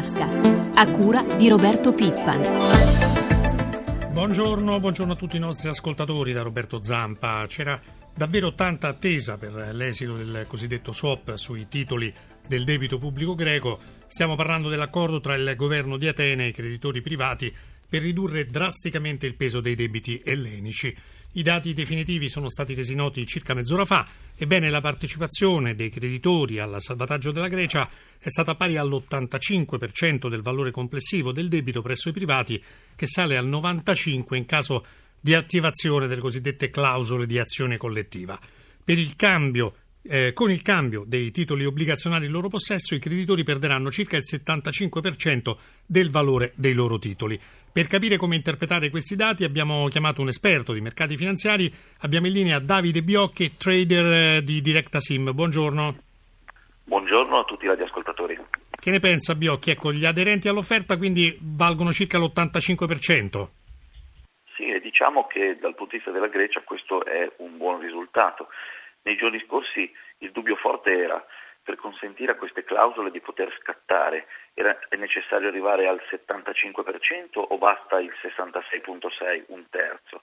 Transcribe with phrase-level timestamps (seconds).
[0.00, 0.26] tasca,
[0.74, 2.40] a cura di Roberto Pippan.
[4.12, 7.44] Buongiorno, buongiorno a tutti i nostri ascoltatori da Roberto Zampa.
[7.46, 7.78] C'era
[8.14, 12.12] davvero tanta attesa per l'esito del cosiddetto swap sui titoli
[12.48, 13.78] del debito pubblico greco.
[14.06, 17.54] Stiamo parlando dell'accordo tra il governo di Atene e i creditori privati
[17.86, 20.96] per ridurre drasticamente il peso dei debiti ellenici.
[21.32, 24.04] I dati definitivi sono stati resi noti circa mezz'ora fa.
[24.36, 27.88] Ebbene, la partecipazione dei creditori al salvataggio della Grecia
[28.18, 32.60] è stata pari all'85% del valore complessivo del debito presso i privati,
[32.96, 34.84] che sale al 95% in caso
[35.20, 38.36] di attivazione delle cosiddette clausole di azione collettiva.
[38.86, 43.90] Il cambio eh, con il cambio dei titoli obbligazionari in loro possesso, i creditori perderanno
[43.90, 47.38] circa il 75% del valore dei loro titoli.
[47.72, 51.72] Per capire come interpretare questi dati abbiamo chiamato un esperto di mercati finanziari.
[52.00, 55.30] Abbiamo in linea Davide Biocchi, trader eh, di Directa Sim.
[55.32, 55.94] Buongiorno.
[56.82, 58.36] Buongiorno a tutti i radioascoltatori.
[58.70, 59.70] Che ne pensa Biocchi?
[59.70, 63.48] Ecco, gli aderenti all'offerta quindi valgono circa l'85%.
[64.56, 68.48] Sì, diciamo che dal punto di vista della Grecia questo è un buon risultato.
[69.02, 71.24] Nei giorni scorsi il dubbio forte era
[71.70, 77.58] per consentire a queste clausole di poter scattare era, è necessario arrivare al 75% o
[77.58, 80.22] basta il 66,6, un terzo?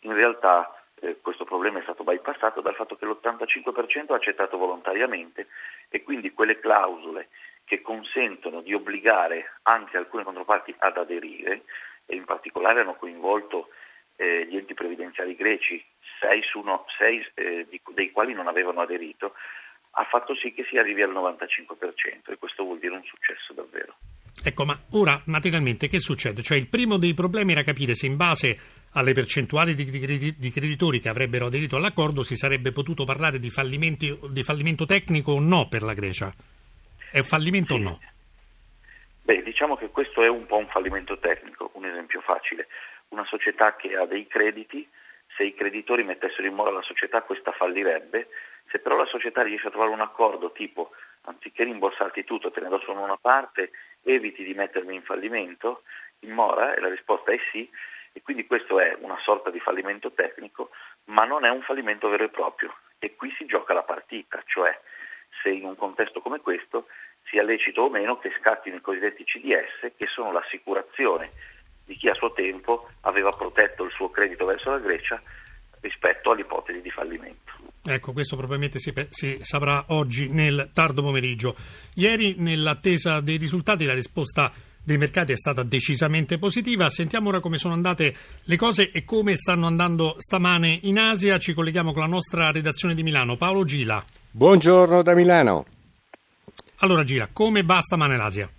[0.00, 5.48] In realtà eh, questo problema è stato bypassato dal fatto che l'85% ha accettato volontariamente
[5.90, 7.28] e quindi quelle clausole
[7.64, 11.64] che consentono di obbligare anche alcune controparti ad aderire
[12.06, 13.68] e in particolare hanno coinvolto
[14.16, 15.84] eh, gli enti previdenziali greci,
[16.18, 19.34] sei, no, sei eh, dei quali non avevano aderito,
[19.92, 23.96] ha fatto sì che si arrivi al 95% e questo vuol dire un successo davvero.
[24.42, 26.42] Ecco, ma ora materialmente che succede?
[26.42, 28.56] Cioè il primo dei problemi era capire se in base
[28.92, 33.50] alle percentuali di, di, di creditori che avrebbero aderito all'accordo si sarebbe potuto parlare di,
[33.50, 36.32] di fallimento tecnico o no per la Grecia.
[37.10, 37.80] È un fallimento sì.
[37.80, 38.00] o no?
[39.22, 41.70] Beh, diciamo che questo è un po' un fallimento tecnico.
[41.74, 42.68] Un esempio facile,
[43.08, 44.88] una società che ha dei crediti,
[45.36, 48.28] se i creditori mettessero in mora la società questa fallirebbe
[48.70, 50.92] se però la società riesce a trovare un accordo tipo
[51.22, 53.70] anziché rimborsarti tutto te ne do solo una parte,
[54.02, 55.82] eviti di mettermi in fallimento,
[56.20, 57.68] in mora e la risposta è sì
[58.12, 60.70] e quindi questo è una sorta di fallimento tecnico,
[61.04, 64.78] ma non è un fallimento vero e proprio e qui si gioca la partita, cioè
[65.42, 66.86] se in un contesto come questo
[67.24, 71.30] sia lecito o meno che scattino i cosiddetti CDS che sono l'assicurazione
[71.84, 75.20] di chi a suo tempo aveva protetto il suo credito verso la Grecia
[75.80, 77.69] rispetto all'ipotesi di fallimento.
[77.82, 81.56] Ecco, questo probabilmente si, si, saprà oggi nel tardo pomeriggio.
[81.94, 84.52] Ieri, nell'attesa dei risultati, la risposta
[84.82, 86.90] dei mercati è stata decisamente positiva.
[86.90, 91.38] Sentiamo ora come sono andate le cose e come stanno andando stamane in Asia.
[91.38, 93.36] Ci colleghiamo con la nostra redazione di Milano.
[93.36, 94.04] Paolo Gila.
[94.30, 95.66] Buongiorno da Milano.
[96.82, 98.50] Allora Gila, come va stamane l'Asia?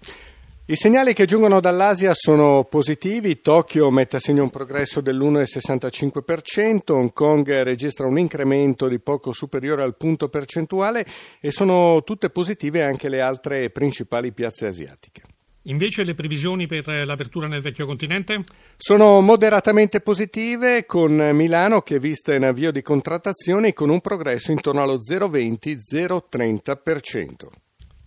[0.71, 7.11] I segnali che giungono dall'Asia sono positivi, Tokyo mette a segno un progresso dell'1,65%, Hong
[7.11, 11.05] Kong registra un incremento di poco superiore al punto percentuale
[11.41, 15.23] e sono tutte positive anche le altre principali piazze asiatiche.
[15.63, 18.41] Invece le previsioni per l'apertura nel vecchio continente?
[18.77, 24.53] Sono moderatamente positive, con Milano che è vista in avvio di contrattazioni con un progresso
[24.53, 27.59] intorno allo 0,20-0,30%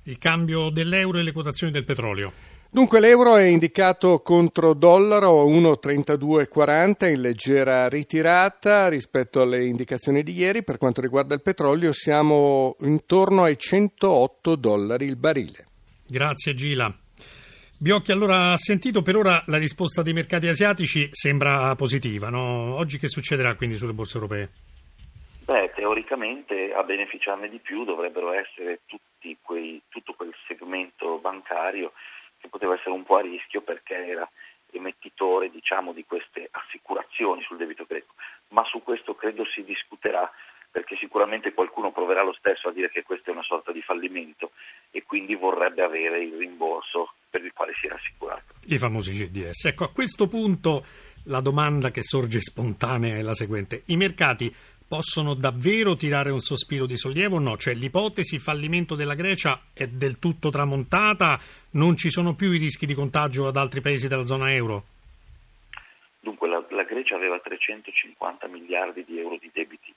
[0.05, 2.33] il cambio dell'euro e le quotazioni del petrolio.
[2.75, 10.65] Dunque l'euro è indicato contro dollaro 1,3240 in leggera ritirata rispetto alle indicazioni di ieri.
[10.65, 15.67] Per quanto riguarda il petrolio siamo intorno ai 108 dollari il barile.
[16.05, 16.93] Grazie Gila.
[17.79, 22.75] Biocchi, allora ha sentito per ora la risposta dei mercati asiatici sembra positiva, no?
[22.75, 24.51] Oggi che succederà quindi sulle borse europee?
[25.45, 28.81] Beh, teoricamente a beneficiarne di più dovrebbero essere
[29.43, 31.93] quei, tutto quel segmento bancario
[32.45, 34.31] che poteva essere un po' a rischio perché era
[34.71, 38.13] emettitore diciamo, di queste assicurazioni sul debito greco.
[38.49, 40.31] Ma su questo credo si discuterà
[40.71, 44.51] perché sicuramente qualcuno proverà lo stesso a dire che questa è una sorta di fallimento
[44.91, 48.55] e quindi vorrebbe avere il rimborso per il quale si era assicurato.
[48.67, 49.67] I famosi CDS.
[49.67, 50.85] Ecco, a questo punto
[51.27, 53.85] la domanda che sorge spontanea è la seguente.
[53.87, 54.53] I mercati
[54.87, 57.57] possono davvero tirare un sospiro di sollievo o no?
[57.57, 61.39] Cioè l'ipotesi fallimento della Grecia è del tutto tramontata,
[61.73, 64.85] non ci sono più i rischi di contagio ad altri paesi della zona euro?
[66.21, 69.93] Dunque la, la Grecia aveva 350 miliardi di euro di debiti,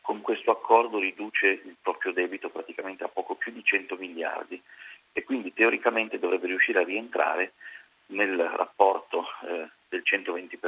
[0.00, 4.60] con questo accordo riduce il proprio debito praticamente a poco più di 100 miliardi
[5.12, 7.52] e quindi teoricamente dovrebbe riuscire a rientrare
[8.06, 10.58] nel rapporto eh, del 120%.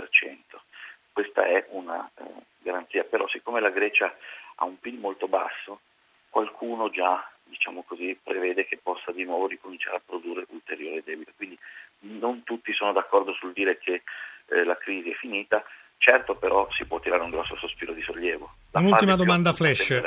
[1.17, 2.25] Questa è una eh,
[2.59, 4.15] garanzia, però siccome la Grecia
[4.57, 5.81] ha un PIL molto basso,
[6.29, 11.33] qualcuno già diciamo così, prevede che possa di nuovo ricominciare a produrre ulteriore debito.
[11.35, 11.59] Quindi
[12.01, 14.03] non tutti sono d'accordo sul dire che
[14.49, 15.65] eh, la crisi è finita,
[15.99, 18.51] certo però si può tirare un grosso sospiro di sollievo.
[18.73, 20.03] La Un'ultima domanda flash.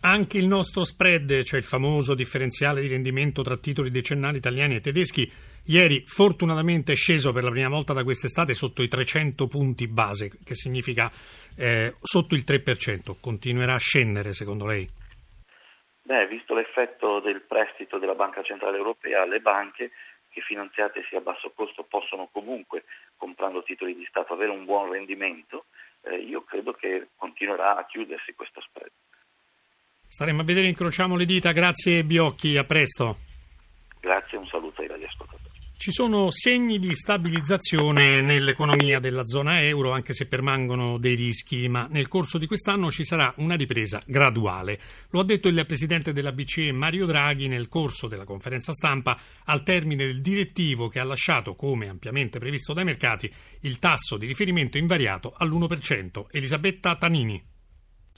[0.00, 4.80] Anche il nostro spread, cioè il famoso differenziale di rendimento tra titoli decennali italiani e
[4.80, 5.30] tedeschi,
[5.66, 10.30] ieri fortunatamente è sceso per la prima volta da quest'estate sotto i 300 punti base,
[10.44, 11.10] che significa
[11.56, 13.16] eh, sotto il 3%.
[13.20, 14.88] Continuerà a scendere secondo lei?
[16.02, 19.90] Beh, visto l'effetto del prestito della Banca Centrale Europea, le banche
[20.30, 22.84] che finanziatesi a basso costo possono comunque,
[23.16, 25.66] comprando titoli di Stato, avere un buon rendimento,
[26.02, 28.90] eh, io credo che continuerà a chiudersi questo spread.
[30.06, 31.52] Staremo a vedere, incrociamo le dita.
[31.52, 33.18] Grazie Biocchi, a presto.
[34.00, 34.97] Grazie, un saluto ai radioascoltatori.
[35.80, 41.86] Ci sono segni di stabilizzazione nell'economia della zona euro, anche se permangono dei rischi, ma
[41.88, 44.80] nel corso di quest'anno ci sarà una ripresa graduale.
[45.10, 49.62] Lo ha detto il presidente della BCE Mario Draghi nel corso della conferenza stampa al
[49.62, 54.78] termine del direttivo che ha lasciato, come ampiamente previsto dai mercati, il tasso di riferimento
[54.78, 56.26] invariato all'1%.
[56.32, 57.40] Elisabetta Tanini.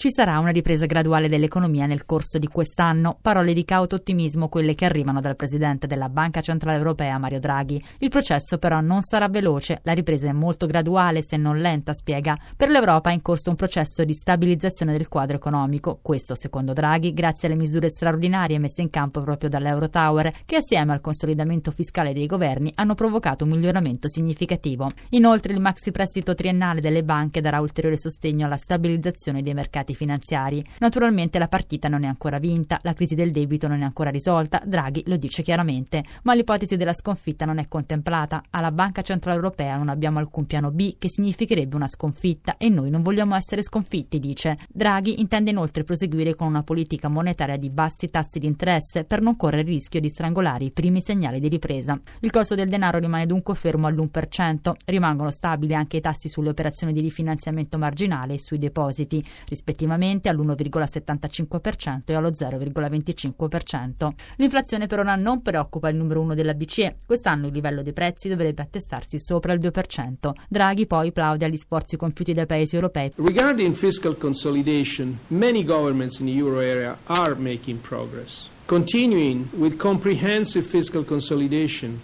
[0.00, 3.18] Ci sarà una ripresa graduale dell'economia nel corso di quest'anno.
[3.20, 7.84] Parole di cauto ottimismo quelle che arrivano dal presidente della Banca Centrale Europea Mario Draghi.
[7.98, 12.34] Il processo però non sarà veloce, la ripresa è molto graduale se non lenta, spiega.
[12.56, 17.12] Per l'Europa è in corso un processo di stabilizzazione del quadro economico, questo secondo Draghi
[17.12, 22.24] grazie alle misure straordinarie messe in campo proprio dall'Eurotower che assieme al consolidamento fiscale dei
[22.24, 24.92] governi hanno provocato un miglioramento significativo.
[25.10, 29.94] Inoltre il maxi prestito triennale delle banche darà ulteriore sostegno alla stabilizzazione dei mercati mercati
[29.94, 30.64] finanziari.
[30.78, 34.62] Naturalmente la partita non è ancora vinta, la crisi del debito non è ancora risolta,
[34.64, 38.42] Draghi lo dice chiaramente, ma l'ipotesi della sconfitta non è contemplata.
[38.50, 42.90] Alla Banca Centrale Europea non abbiamo alcun piano B che significherebbe una sconfitta e noi
[42.90, 44.58] non vogliamo essere sconfitti, dice.
[44.68, 49.36] Draghi intende inoltre proseguire con una politica monetaria di bassi tassi di interesse per non
[49.36, 51.98] correre il rischio di strangolare i primi segnali di ripresa.
[52.20, 56.92] Il costo del denaro rimane dunque fermo all'1%, rimangono stabili anche i tassi sulle operazioni
[56.92, 64.10] di rifinanziamento marginale e sui depositi, rispettivamente rispettivamente all'1,75% e allo 0,25%.
[64.36, 66.96] L'inflazione per ora non preoccupa il numero uno della BCE.
[67.06, 70.30] Quest'anno il livello dei prezzi dovrebbe attestarsi sopra il 2%.
[70.48, 73.12] Draghi poi plaude agli sforzi compiuti dai paesi europei.
[73.16, 78.48] Regarding fiscal consolidation, many governments in the euro area are making progress.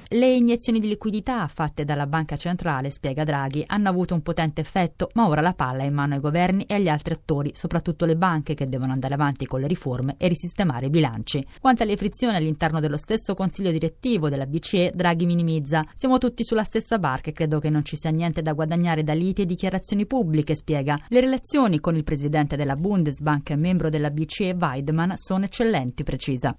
[0.09, 5.11] Le iniezioni di liquidità fatte dalla Banca Centrale, spiega Draghi, hanno avuto un potente effetto,
[5.15, 8.17] ma ora la palla è in mano ai governi e agli altri attori, soprattutto le
[8.17, 11.47] banche che devono andare avanti con le riforme e risistemare i bilanci.
[11.61, 16.65] Quanto alle frizioni all'interno dello stesso consiglio direttivo della BCE, Draghi minimizza: "Siamo tutti sulla
[16.65, 20.05] stessa barca e credo che non ci sia niente da guadagnare da liti e dichiarazioni
[20.05, 20.99] pubbliche", spiega.
[21.11, 26.56] Le relazioni con il presidente della Bundesbank e membro della BCE Weidmann sono eccellenti, precisa.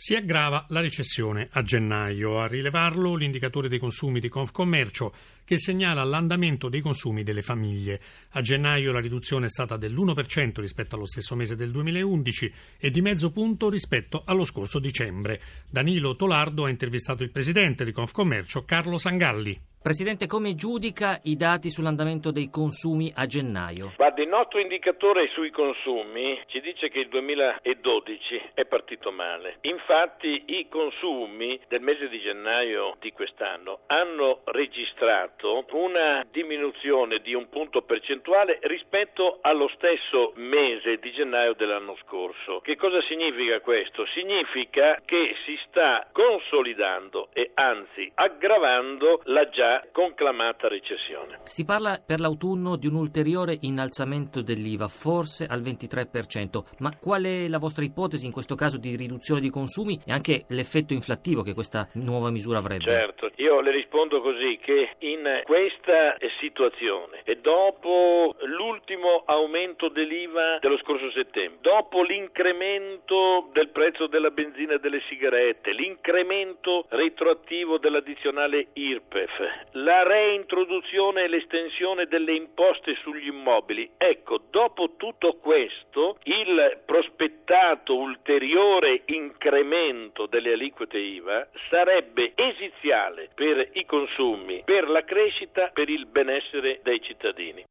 [0.00, 2.38] Si aggrava la recessione a gennaio.
[2.38, 5.12] A rilevarlo l'indicatore dei consumi di Confcommercio
[5.42, 8.00] che segnala l'andamento dei consumi delle famiglie.
[8.30, 13.00] A gennaio la riduzione è stata dell'1% rispetto allo stesso mese del 2011 e di
[13.00, 15.40] mezzo punto rispetto allo scorso dicembre.
[15.68, 19.67] Danilo Tolardo ha intervistato il presidente di Confcommercio Carlo Sangalli.
[19.80, 23.92] Presidente, come giudica i dati sull'andamento dei consumi a gennaio?
[23.96, 29.58] Guarda, il nostro indicatore sui consumi ci dice che il 2012 è partito male.
[29.62, 37.48] Infatti i consumi del mese di gennaio di quest'anno hanno registrato una diminuzione di un
[37.48, 42.58] punto percentuale rispetto allo stesso mese di gennaio dell'anno scorso.
[42.60, 44.04] Che cosa significa questo?
[44.06, 51.40] Significa che si sta consolidando e anzi aggravando la già conclamata recessione.
[51.44, 57.48] Si parla per l'autunno di un ulteriore innalzamento dell'IVA, forse al 23%, ma qual è
[57.48, 61.54] la vostra ipotesi in questo caso di riduzione di consumi e anche l'effetto inflattivo che
[61.54, 62.84] questa nuova misura avrebbe?
[62.84, 70.78] Certo, io le rispondo così che in questa situazione e dopo l'ultimo aumento dell'IVA dello
[70.78, 79.57] scorso settembre, dopo l'incremento del prezzo della benzina e delle sigarette, l'incremento retroattivo dell'addizionale IRPEF,
[79.72, 83.90] la reintroduzione e l'estensione delle imposte sugli immobili.
[83.96, 93.84] Ecco, dopo tutto questo, il prospettato ulteriore incremento delle aliquote IVA sarebbe esiziale per i
[93.84, 97.64] consumi, per la crescita, per il benessere dei cittadini.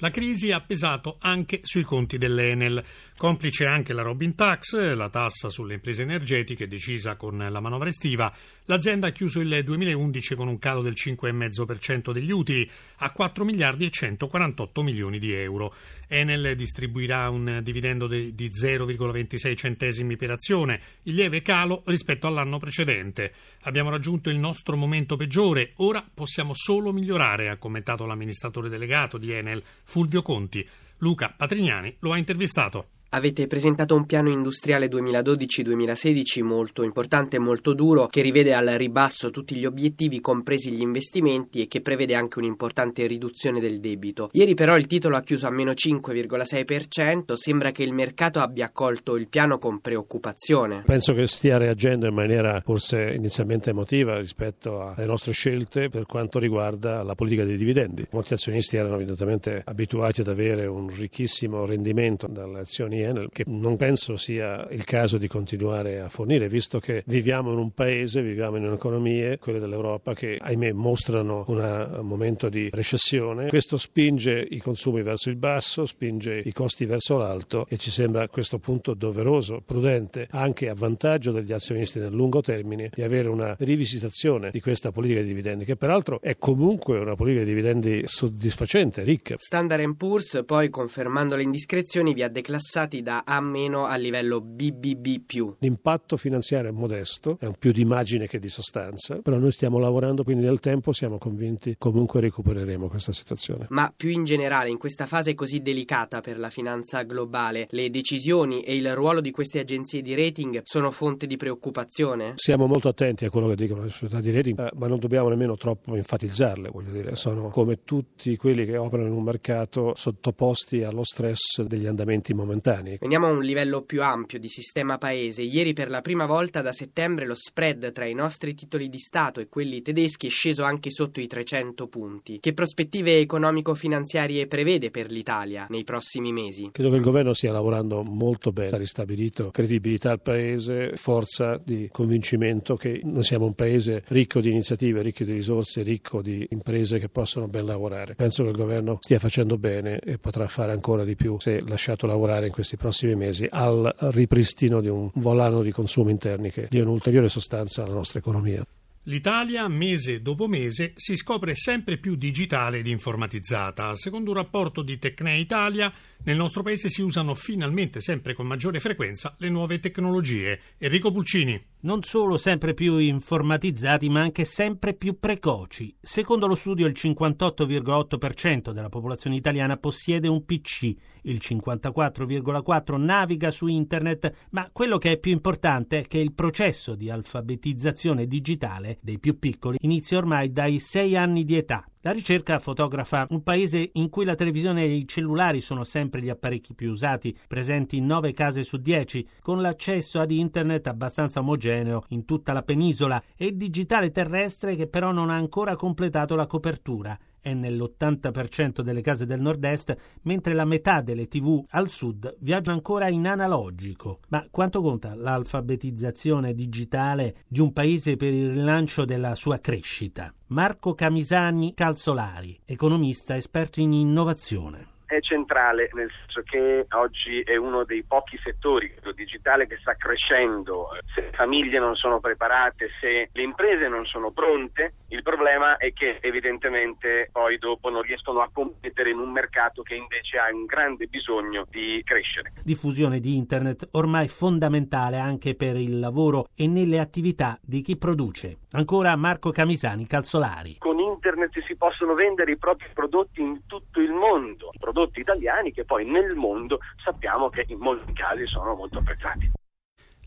[0.00, 2.84] La crisi ha pesato anche sui conti dell'Enel.
[3.18, 8.30] Complice anche la Robin Tax, la tassa sulle imprese energetiche decisa con la manovra estiva,
[8.66, 13.86] l'azienda ha chiuso il 2011 con un calo del 5,5% degli utili a 4 miliardi
[13.86, 15.74] e 148 milioni di euro.
[16.08, 23.32] Enel distribuirà un dividendo di 0,26 centesimi per azione, il lieve calo rispetto all'anno precedente.
[23.62, 29.32] Abbiamo raggiunto il nostro momento peggiore, ora possiamo solo migliorare, ha commentato l'amministratore delegato di
[29.32, 30.68] Enel, Fulvio Conti.
[30.98, 32.88] Luca Patrignani lo ha intervistato.
[33.10, 39.30] Avete presentato un piano industriale 2012-2016 molto importante e molto duro che rivede al ribasso
[39.30, 44.28] tutti gli obiettivi compresi gli investimenti e che prevede anche un'importante riduzione del debito.
[44.32, 49.14] Ieri però il titolo ha chiuso a meno 5,6%, sembra che il mercato abbia accolto
[49.16, 50.82] il piano con preoccupazione.
[50.84, 56.40] Penso che stia reagendo in maniera forse inizialmente emotiva rispetto alle nostre scelte per quanto
[56.40, 58.04] riguarda la politica dei dividendi.
[58.10, 63.76] Molti azionisti erano evidentemente abituati ad avere un ricchissimo rendimento dalle azioni Enel, che non
[63.76, 68.56] penso sia il caso di continuare a fornire, visto che viviamo in un paese, viviamo
[68.56, 73.48] in un'economia, quelle dell'Europa, che ahimè mostrano un momento di recessione.
[73.48, 78.22] Questo spinge i consumi verso il basso, spinge i costi verso l'alto e ci sembra
[78.22, 83.28] a questo punto doveroso, prudente, anche a vantaggio degli azionisti nel lungo termine, di avere
[83.28, 88.02] una rivisitazione di questa politica di dividendi, che peraltro è comunque una politica di dividendi
[88.04, 89.34] soddisfacente, ricca.
[89.38, 95.56] Standard Poor's, poi confermando le indiscrezioni, vi ha declassato passati da A- a livello BBB+.
[95.58, 99.78] L'impatto finanziario è modesto, è un più di immagine che di sostanza, però noi stiamo
[99.78, 103.66] lavorando, quindi nel tempo siamo convinti comunque recupereremo questa situazione.
[103.70, 108.62] Ma più in generale, in questa fase così delicata per la finanza globale, le decisioni
[108.62, 112.34] e il ruolo di queste agenzie di rating sono fonte di preoccupazione?
[112.36, 115.28] Siamo molto attenti a quello che dicono le società di rating, eh, ma non dobbiamo
[115.28, 120.82] nemmeno troppo enfatizzarle, voglio dire, sono come tutti quelli che operano in un mercato sottoposti
[120.82, 122.98] allo stress degli andamenti momentanei italiani.
[123.00, 125.42] Veniamo a un livello più ampio di sistema paese.
[125.42, 129.40] Ieri per la prima volta da settembre lo spread tra i nostri titoli di Stato
[129.40, 132.38] e quelli tedeschi è sceso anche sotto i 300 punti.
[132.40, 136.70] Che prospettive economico-finanziarie prevede per l'Italia nei prossimi mesi?
[136.72, 141.88] Credo che il governo stia lavorando molto bene, ha ristabilito credibilità al paese, forza di
[141.90, 146.98] convincimento che noi siamo un paese ricco di iniziative, ricco di risorse, ricco di imprese
[146.98, 148.14] che possono ben lavorare.
[148.14, 152.06] Penso che il governo stia facendo bene e potrà fare ancora di più se lasciato
[152.06, 156.66] lavorare in questi questi prossimi mesi al ripristino di un volano di consumi interni che
[156.68, 158.66] dia un'ulteriore sostanza alla nostra economia.
[159.04, 163.94] L'Italia, mese dopo mese, si scopre sempre più digitale ed informatizzata.
[163.94, 165.92] Secondo un rapporto di Tecne Italia,
[166.24, 170.58] nel nostro paese si usano finalmente sempre con maggiore frequenza le nuove tecnologie.
[170.78, 171.62] Enrico Pulcini.
[171.86, 175.96] Non solo sempre più informatizzati, ma anche sempre più precoci.
[176.00, 183.68] Secondo lo studio, il 58,8% della popolazione italiana possiede un PC, il 54,4% naviga su
[183.68, 189.20] internet, ma quello che è più importante è che il processo di alfabetizzazione digitale dei
[189.20, 191.86] più piccoli inizia ormai dai 6 anni di età.
[192.06, 196.28] La ricerca fotografa un paese in cui la televisione e i cellulari sono sempre gli
[196.28, 202.04] apparecchi più usati, presenti in 9 case su 10, con l'accesso ad internet abbastanza omogeneo
[202.10, 206.46] in tutta la penisola e il digitale terrestre che però non ha ancora completato la
[206.46, 212.72] copertura è nell'80% delle case del nord-est, mentre la metà delle tv al sud viaggia
[212.72, 214.18] ancora in analogico.
[214.30, 220.34] Ma quanto conta l'alfabetizzazione digitale di un paese per il rilancio della sua crescita?
[220.48, 227.84] Marco Camisani Calzolari, economista esperto in innovazione è centrale, nel senso che oggi è uno
[227.84, 230.88] dei pochi settori, il digitale, che sta crescendo.
[231.14, 235.92] Se le famiglie non sono preparate, se le imprese non sono pronte, il problema è
[235.92, 240.64] che evidentemente poi dopo non riescono a competere in un mercato che invece ha un
[240.64, 242.52] grande bisogno di crescere.
[242.62, 248.58] Diffusione di internet ormai fondamentale anche per il lavoro e nelle attività di chi produce.
[248.72, 250.76] Ancora Marco Camisani, Calzolari.
[250.78, 255.84] Con internet si possono vendere i propri prodotti in tutto il mondo, prodotti italiani che
[255.84, 259.48] poi nel mondo sappiamo che in molti casi sono molto apprezzati.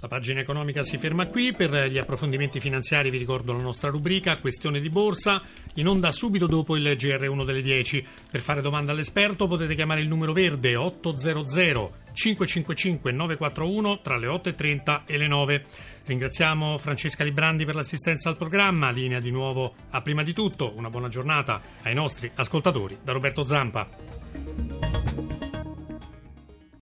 [0.01, 1.51] La pagina economica si ferma qui.
[1.51, 5.41] Per gli approfondimenti finanziari vi ricordo la nostra rubrica Questione di borsa,
[5.73, 8.07] in onda subito dopo il GR1 delle 10.
[8.31, 15.01] Per fare domanda all'esperto potete chiamare il numero verde 800 555 941 tra le 8.30
[15.05, 15.65] e le 9.
[16.05, 18.91] Ringraziamo Francesca Librandi per l'assistenza al programma.
[18.91, 20.71] Linea di nuovo a prima di tutto.
[20.77, 24.68] Una buona giornata ai nostri ascoltatori da Roberto Zampa.